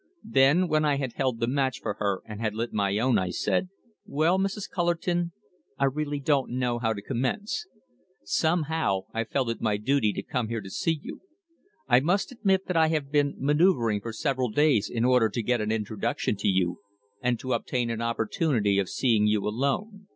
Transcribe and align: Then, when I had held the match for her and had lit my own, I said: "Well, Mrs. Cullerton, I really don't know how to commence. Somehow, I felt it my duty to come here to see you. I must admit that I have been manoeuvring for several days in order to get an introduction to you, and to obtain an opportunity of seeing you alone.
Then, 0.25 0.67
when 0.67 0.83
I 0.83 0.97
had 0.97 1.13
held 1.13 1.39
the 1.39 1.45
match 1.45 1.79
for 1.79 1.93
her 1.99 2.23
and 2.25 2.41
had 2.41 2.55
lit 2.55 2.73
my 2.73 2.97
own, 2.97 3.19
I 3.19 3.29
said: 3.29 3.69
"Well, 4.03 4.39
Mrs. 4.39 4.67
Cullerton, 4.67 5.31
I 5.77 5.85
really 5.85 6.19
don't 6.19 6.49
know 6.53 6.79
how 6.79 6.91
to 6.93 7.03
commence. 7.03 7.67
Somehow, 8.23 9.01
I 9.13 9.23
felt 9.25 9.49
it 9.49 9.61
my 9.61 9.77
duty 9.77 10.11
to 10.13 10.23
come 10.23 10.47
here 10.47 10.59
to 10.61 10.71
see 10.71 10.99
you. 11.03 11.21
I 11.87 11.99
must 11.99 12.31
admit 12.31 12.65
that 12.65 12.75
I 12.77 12.87
have 12.87 13.11
been 13.11 13.35
manoeuvring 13.37 14.01
for 14.01 14.11
several 14.11 14.49
days 14.49 14.89
in 14.89 15.05
order 15.05 15.29
to 15.29 15.43
get 15.43 15.61
an 15.61 15.71
introduction 15.71 16.35
to 16.37 16.47
you, 16.47 16.79
and 17.21 17.39
to 17.39 17.53
obtain 17.53 17.91
an 17.91 18.01
opportunity 18.01 18.79
of 18.79 18.89
seeing 18.89 19.27
you 19.27 19.47
alone. 19.47 20.07